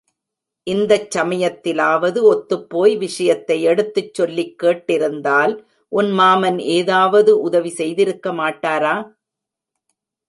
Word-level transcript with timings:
இந்தச் 0.67 1.11
சமயத்திலாவது 1.11 2.19
ஒத்துப்போய் 2.31 2.95
விஷயத்தை 2.97 3.61
எடுத்துச் 3.63 4.13
சொல்லிக் 4.13 4.55
கேட்டிருந்தால் 4.63 5.53
உன் 5.91 6.11
மாமன், 6.11 6.59
ஏதாவது 6.77 7.33
உதவி 7.41 7.69
செய்திருக்க 7.71 8.33
மாட்டாரா? 8.33 8.95